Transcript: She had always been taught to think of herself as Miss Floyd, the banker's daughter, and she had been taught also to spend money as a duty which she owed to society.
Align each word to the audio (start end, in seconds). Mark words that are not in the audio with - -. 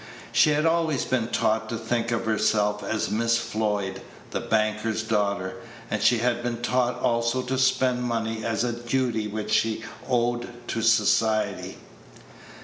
She 0.31 0.49
had 0.49 0.65
always 0.65 1.05
been 1.05 1.27
taught 1.27 1.69
to 1.69 1.77
think 1.77 2.09
of 2.09 2.25
herself 2.25 2.81
as 2.81 3.11
Miss 3.11 3.37
Floyd, 3.37 4.01
the 4.31 4.39
banker's 4.39 5.03
daughter, 5.03 5.57
and 5.91 6.01
she 6.01 6.17
had 6.17 6.41
been 6.41 6.63
taught 6.63 6.99
also 6.99 7.43
to 7.43 7.57
spend 7.59 8.01
money 8.01 8.43
as 8.43 8.63
a 8.63 8.73
duty 8.73 9.27
which 9.27 9.51
she 9.51 9.83
owed 10.09 10.49
to 10.69 10.81
society. 10.81 11.77